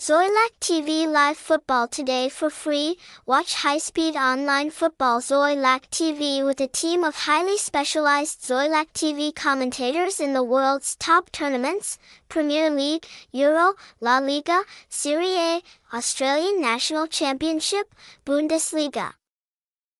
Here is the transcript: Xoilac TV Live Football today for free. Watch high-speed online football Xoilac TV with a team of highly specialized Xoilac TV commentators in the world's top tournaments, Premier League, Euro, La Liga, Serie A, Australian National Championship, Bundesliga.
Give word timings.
Xoilac 0.00 0.52
TV 0.62 1.06
Live 1.06 1.36
Football 1.36 1.86
today 1.86 2.30
for 2.30 2.48
free. 2.48 2.96
Watch 3.26 3.56
high-speed 3.56 4.16
online 4.16 4.70
football 4.70 5.20
Xoilac 5.20 5.90
TV 5.90 6.42
with 6.42 6.58
a 6.58 6.68
team 6.68 7.04
of 7.04 7.26
highly 7.28 7.58
specialized 7.58 8.40
Xoilac 8.40 8.94
TV 8.94 9.34
commentators 9.34 10.18
in 10.18 10.32
the 10.32 10.42
world's 10.42 10.96
top 10.96 11.30
tournaments, 11.32 11.98
Premier 12.30 12.70
League, 12.70 13.04
Euro, 13.32 13.74
La 14.00 14.20
Liga, 14.20 14.62
Serie 14.88 15.36
A, 15.36 15.60
Australian 15.92 16.62
National 16.62 17.06
Championship, 17.06 17.94
Bundesliga. 18.24 19.12